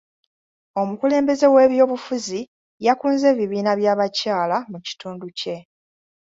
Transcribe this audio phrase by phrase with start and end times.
[0.81, 2.39] Omukulembeze w'ebyobufuzi
[2.85, 5.57] yakunze ebibiina by'abakyala mu kitundu kye.